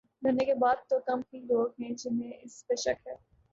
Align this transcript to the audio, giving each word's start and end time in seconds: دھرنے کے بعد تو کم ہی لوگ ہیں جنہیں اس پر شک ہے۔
دھرنے 0.23 0.45
کے 0.45 0.53
بعد 0.53 0.75
تو 0.89 0.99
کم 1.05 1.21
ہی 1.33 1.39
لوگ 1.39 1.81
ہیں 1.81 1.91
جنہیں 1.93 2.31
اس 2.41 2.67
پر 2.67 2.75
شک 2.75 3.07
ہے۔ 3.07 3.15